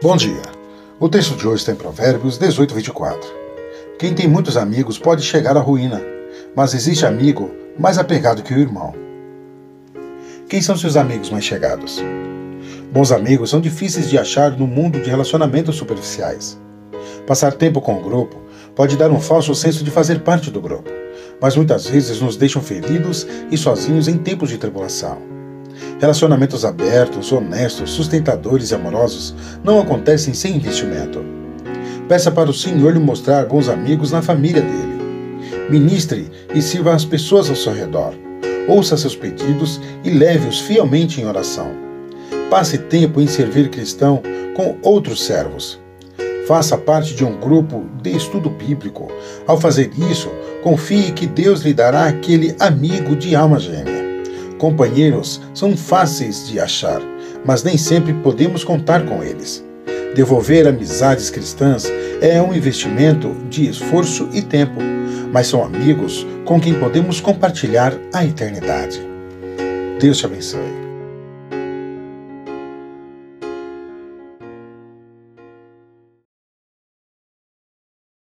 [0.00, 0.42] Bom dia.
[1.00, 3.18] O texto de hoje está em Provérbios 18, 24.
[3.98, 6.00] Quem tem muitos amigos pode chegar à ruína,
[6.54, 8.94] mas existe amigo mais apegado que o irmão.
[10.48, 12.00] Quem são seus amigos mais chegados?
[12.92, 16.56] Bons amigos são difíceis de achar no mundo de relacionamentos superficiais.
[17.26, 18.36] Passar tempo com o grupo
[18.76, 20.88] pode dar um falso senso de fazer parte do grupo,
[21.42, 25.37] mas muitas vezes nos deixam feridos e sozinhos em tempos de tribulação.
[26.00, 31.24] Relacionamentos abertos, honestos, sustentadores e amorosos não acontecem sem investimento.
[32.08, 34.98] Peça para o Senhor lhe mostrar bons amigos na família dele.
[35.68, 38.14] Ministre e sirva as pessoas ao seu redor.
[38.66, 41.70] Ouça seus pedidos e leve-os fielmente em oração.
[42.48, 44.22] Passe tempo em servir cristão
[44.54, 45.78] com outros servos.
[46.46, 49.08] Faça parte de um grupo de estudo bíblico.
[49.46, 50.30] Ao fazer isso,
[50.62, 53.97] confie que Deus lhe dará aquele amigo de alma gêmea.
[54.58, 57.00] Companheiros são fáceis de achar,
[57.44, 59.64] mas nem sempre podemos contar com eles.
[60.14, 61.86] Devolver amizades cristãs
[62.20, 64.80] é um investimento de esforço e tempo,
[65.32, 69.00] mas são amigos com quem podemos compartilhar a eternidade.
[70.00, 70.87] Deus te abençoe.